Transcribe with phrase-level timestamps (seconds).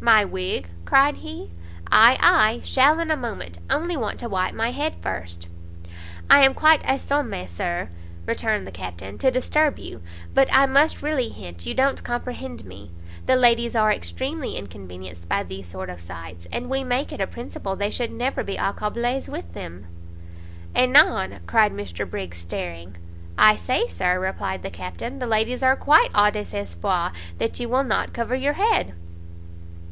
[0.00, 1.50] "My wig?" cried he,
[1.90, 5.48] "ay, ay, shall in a moment, only want to wipe my head first."
[6.30, 7.88] "I am quite assommé, Sir,"
[8.24, 10.00] returned the Captain, "to disturb you,
[10.34, 12.92] but I must really hint you don't comprehend me;
[13.26, 17.26] the ladies are extremely inconvenienced by these sort of sights, and we make it a
[17.26, 19.86] principle they should never be accablées with them."
[20.76, 22.96] "Anan!" cried Mr Briggs, staring.
[23.36, 27.84] "I say, Sir," replied the Captain, "the ladies are quite au desespoir that you will
[27.84, 28.94] not cover your head."